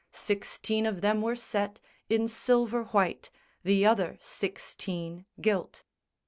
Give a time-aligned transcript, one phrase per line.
[0.11, 3.29] Sixteen of them were set In silver white,
[3.61, 5.83] the other sixteen gilt.